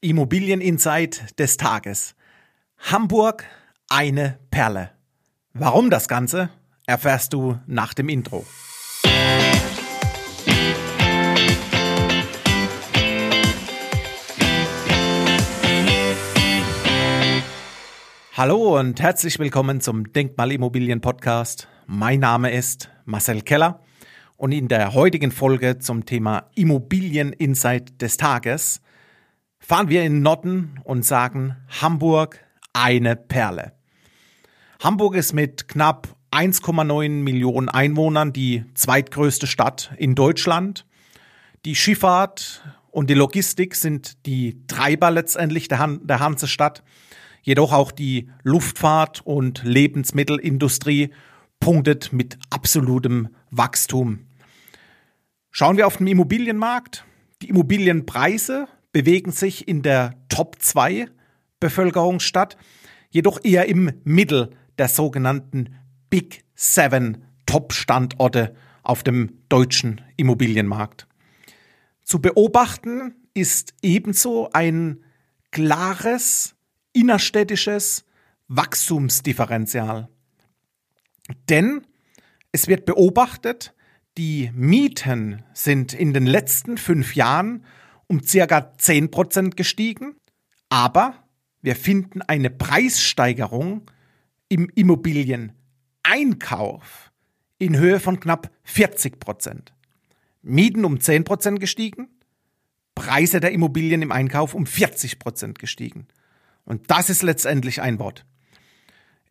Immobilieninsight 0.00 1.40
des 1.40 1.56
Tages. 1.56 2.14
Hamburg 2.78 3.44
eine 3.88 4.38
Perle. 4.48 4.92
Warum 5.54 5.90
das 5.90 6.06
Ganze, 6.06 6.50
erfährst 6.86 7.32
du 7.32 7.58
nach 7.66 7.94
dem 7.94 8.08
Intro. 8.08 8.46
Hallo 18.36 18.78
und 18.78 19.02
herzlich 19.02 19.40
willkommen 19.40 19.80
zum 19.80 20.12
Denkmalimmobilien 20.12 21.00
Podcast. 21.00 21.66
Mein 21.88 22.20
Name 22.20 22.52
ist 22.52 22.88
Marcel 23.04 23.42
Keller 23.42 23.82
und 24.36 24.52
in 24.52 24.68
der 24.68 24.94
heutigen 24.94 25.32
Folge 25.32 25.80
zum 25.80 26.06
Thema 26.06 26.48
Immobilieninsight 26.54 28.00
des 28.00 28.16
Tages 28.16 28.80
fahren 29.60 29.88
wir 29.88 30.04
in 30.04 30.22
Norden 30.22 30.80
und 30.84 31.04
sagen 31.04 31.56
Hamburg 31.80 32.44
eine 32.72 33.16
Perle. 33.16 33.72
Hamburg 34.82 35.16
ist 35.16 35.32
mit 35.32 35.68
knapp 35.68 36.16
1,9 36.30 37.08
Millionen 37.08 37.68
Einwohnern 37.68 38.32
die 38.32 38.64
zweitgrößte 38.74 39.46
Stadt 39.46 39.92
in 39.96 40.14
Deutschland. 40.14 40.86
Die 41.64 41.74
Schifffahrt 41.74 42.62
und 42.90 43.10
die 43.10 43.14
Logistik 43.14 43.74
sind 43.74 44.26
die 44.26 44.64
Treiber 44.66 45.10
letztendlich 45.10 45.68
der, 45.68 45.78
Han 45.78 46.06
der 46.06 46.20
Hansestadt. 46.20 46.82
Jedoch 47.42 47.72
auch 47.72 47.92
die 47.92 48.30
Luftfahrt 48.42 49.22
und 49.24 49.62
Lebensmittelindustrie 49.64 51.10
punktet 51.60 52.12
mit 52.12 52.38
absolutem 52.50 53.28
Wachstum. 53.50 54.26
Schauen 55.50 55.76
wir 55.76 55.86
auf 55.86 55.96
den 55.96 56.06
Immobilienmarkt. 56.06 57.04
Die 57.42 57.48
Immobilienpreise 57.48 58.68
bewegen 58.98 59.30
sich 59.30 59.68
in 59.68 59.82
der 59.82 60.16
Top 60.28 60.56
2 60.58 61.06
Bevölkerungsstadt, 61.60 62.56
jedoch 63.10 63.38
eher 63.44 63.66
im 63.66 63.92
Mittel 64.02 64.50
der 64.76 64.88
sogenannten 64.88 65.76
Big 66.10 66.42
Seven 66.56 67.24
Top-Standorte 67.46 68.56
auf 68.82 69.04
dem 69.04 69.38
deutschen 69.48 70.00
Immobilienmarkt. 70.16 71.06
Zu 72.02 72.20
beobachten 72.20 73.14
ist 73.34 73.72
ebenso 73.82 74.50
ein 74.52 75.04
klares 75.52 76.56
innerstädtisches 76.92 78.04
Wachstumsdifferenzial. 78.48 80.08
Denn 81.48 81.86
es 82.50 82.66
wird 82.66 82.84
beobachtet, 82.84 83.76
die 84.16 84.50
Mieten 84.54 85.44
sind 85.52 85.92
in 85.92 86.12
den 86.12 86.26
letzten 86.26 86.76
fünf 86.78 87.14
Jahren 87.14 87.64
um 88.08 88.22
circa 88.22 88.72
10% 88.78 89.54
gestiegen, 89.54 90.16
aber 90.68 91.14
wir 91.62 91.76
finden 91.76 92.20
eine 92.22 92.50
Preissteigerung 92.50 93.88
im 94.48 94.68
Immobilieneinkauf 94.74 97.12
in 97.58 97.76
Höhe 97.76 98.00
von 98.00 98.18
knapp 98.20 98.50
40%. 98.66 99.72
Mieten 100.42 100.84
um 100.84 100.96
10% 100.96 101.58
gestiegen, 101.58 102.08
Preise 102.94 103.40
der 103.40 103.52
Immobilien 103.52 104.02
im 104.02 104.12
Einkauf 104.12 104.54
um 104.54 104.64
40% 104.64 105.54
gestiegen. 105.54 106.06
Und 106.64 106.90
das 106.90 107.08
ist 107.10 107.22
letztendlich 107.22 107.80
ein 107.80 107.98
Wort. 107.98 108.24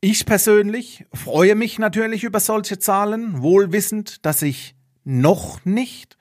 Ich 0.00 0.26
persönlich 0.26 1.04
freue 1.12 1.54
mich 1.54 1.78
natürlich 1.78 2.24
über 2.24 2.40
solche 2.40 2.78
Zahlen, 2.78 3.42
wohl 3.42 3.72
wissend, 3.72 4.24
dass 4.26 4.42
ich 4.42 4.74
noch 5.04 5.64
nicht 5.64 6.16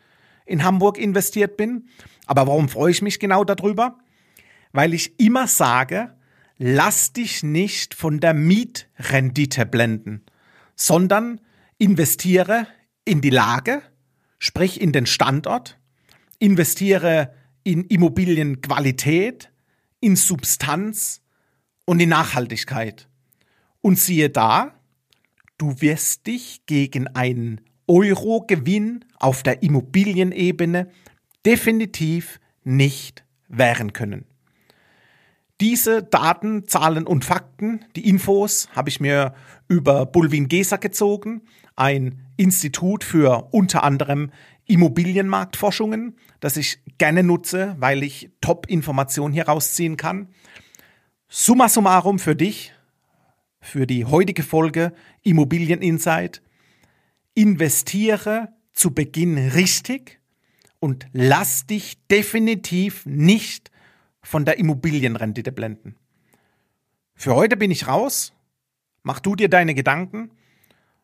in 0.46 0.64
Hamburg 0.64 0.98
investiert 0.98 1.58
bin. 1.58 1.90
Aber 2.26 2.48
warum 2.48 2.70
freue 2.70 2.92
ich 2.92 3.02
mich 3.02 3.20
genau 3.20 3.44
darüber? 3.44 3.98
Weil 4.72 4.94
ich 4.94 5.20
immer 5.20 5.48
sage, 5.48 6.16
lass 6.58 7.14
dich 7.14 7.44
nicht 7.44 7.94
von 7.94 8.20
der 8.20 8.34
Mietrendite 8.34 9.66
blenden, 9.66 10.24
sondern 10.76 11.42
investiere 11.78 12.68
in 13.04 13.22
die 13.22 13.30
Lage, 13.30 13.82
sprich 14.40 14.82
in 14.82 14.92
den 14.92 15.06
Standort, 15.06 15.78
investiere 16.40 17.34
in 17.64 17.84
Immobilienqualität, 17.86 19.52
in 20.00 20.16
Substanz 20.16 21.22
und 21.86 22.00
in 22.00 22.10
Nachhaltigkeit. 22.10 23.08
Und 23.82 24.00
siehe 24.00 24.30
da, 24.30 24.80
du 25.58 25.82
wirst 25.82 26.28
dich 26.28 26.66
gegen 26.66 27.08
einen 27.08 27.62
Euro-Gewinn 27.88 29.06
auf 29.20 29.44
der 29.44 29.64
Immobilienebene 29.64 30.90
definitiv 31.46 32.40
nicht 32.64 33.24
wehren 33.48 33.94
können. 33.94 34.26
Diese 35.62 36.04
Daten, 36.04 36.68
Zahlen 36.68 37.08
und 37.08 37.24
Fakten, 37.24 37.86
die 37.96 38.10
Infos, 38.10 38.68
habe 38.76 38.90
ich 38.90 39.00
mir 39.00 39.34
über 39.70 40.06
Bulwin 40.06 40.50
Gesa 40.50 40.76
gezogen, 40.76 41.44
ein 41.78 42.22
Institut 42.36 43.06
für 43.06 43.48
unter 43.52 43.84
anderem 43.84 44.32
Immobilienmarktforschungen, 44.66 46.18
das 46.42 46.58
ich 46.58 46.80
gerne 46.98 47.24
nutze, 47.24 47.76
weil 47.80 48.04
ich 48.04 48.32
Top-Informationen 48.42 49.34
hier 49.34 49.48
rausziehen 49.48 49.96
kann. 49.96 50.28
Summa 51.30 51.70
summarum 51.70 52.20
für 52.20 52.36
dich, 52.36 52.74
für 53.62 53.88
die 53.88 54.06
heutige 54.06 54.44
Folge 54.44 54.94
Immobilien 55.22 55.82
Insight. 55.82 56.42
Investiere 57.36 58.50
zu 58.74 58.92
Beginn 58.92 59.38
richtig 59.38 60.20
und 60.80 61.08
lass 61.14 61.68
dich 61.68 61.98
definitiv 62.08 63.06
nicht 63.06 63.72
von 64.22 64.46
der 64.46 64.58
Immobilienrendite 64.58 65.52
blenden. 65.52 65.96
Für 67.14 67.36
heute 67.36 67.58
bin 67.58 67.72
ich 67.72 67.88
raus. 67.88 68.34
Mach 69.04 69.20
du 69.20 69.36
dir 69.36 69.50
deine 69.50 69.76
Gedanken. 69.76 70.32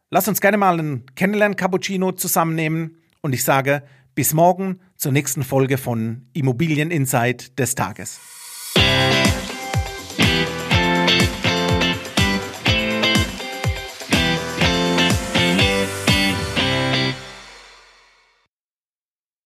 Lass 0.09 0.27
uns 0.27 0.41
gerne 0.41 0.57
mal 0.57 0.79
einen 0.79 1.05
Kennenlern-Cappuccino 1.15 2.13
zusammennehmen 2.13 2.97
und 3.21 3.33
ich 3.33 3.43
sage 3.43 3.83
bis 4.15 4.33
morgen 4.33 4.79
zur 4.97 5.11
nächsten 5.11 5.43
Folge 5.43 5.77
von 5.77 6.27
Immobilien 6.33 6.91
Insight 6.91 7.57
des 7.59 7.75
Tages. 7.75 8.40